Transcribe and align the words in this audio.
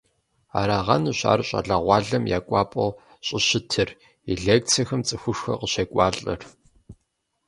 Арагъэнущ 0.59 1.19
ар 1.31 1.39
щӀалэгъуалэм 1.47 2.23
я 2.37 2.39
кӀуапӀэу 2.47 2.97
щӀыщытыр, 3.25 3.89
и 4.31 4.33
лекцэхэм 4.43 5.01
цӀыхушхуэ 5.07 5.53
къыщӀекӀуалӀэр. 5.59 6.41